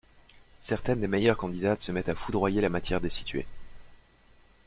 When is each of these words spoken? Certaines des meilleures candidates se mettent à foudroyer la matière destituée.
Certaines 0.63 0.99
des 0.99 1.05
meilleures 1.07 1.37
candidates 1.37 1.83
se 1.83 1.91
mettent 1.91 2.09
à 2.09 2.15
foudroyer 2.15 2.59
la 2.59 2.69
matière 2.69 3.01
destituée. 3.01 3.45